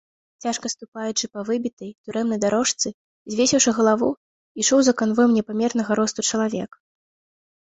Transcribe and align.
Цяжка 0.43 0.69
ступаючы 0.73 1.25
па 1.37 1.43
выбітай 1.49 1.91
турэмнай 2.07 2.39
дарожцы, 2.45 2.87
звесіўшы 3.33 3.75
галаву, 3.81 4.09
ішоў 4.65 4.79
за 4.89 4.97
канвоем 5.03 5.31
непамернага 5.39 5.91
росту 6.01 6.21
чалавек. 6.33 6.71